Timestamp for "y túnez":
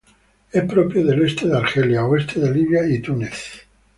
2.89-3.67